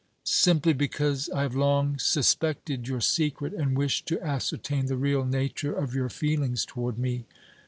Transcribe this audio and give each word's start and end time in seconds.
"Simply 0.23 0.73
because 0.73 1.29
I 1.29 1.43
have 1.43 1.53
long 1.53 1.99
suspected 1.99 2.87
your 2.87 3.01
secret 3.01 3.53
and 3.53 3.77
wished 3.77 4.07
to 4.07 4.19
ascertain 4.25 4.87
the 4.87 4.97
real 4.97 5.25
nature 5.25 5.75
of 5.75 5.93
your 5.93 6.09
feelings 6.09 6.65
toward 6.65 6.97
me. 6.97 7.25